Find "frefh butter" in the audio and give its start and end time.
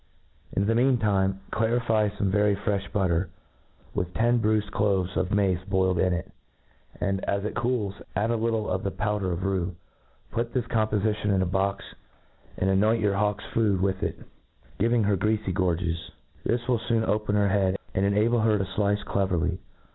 2.55-3.29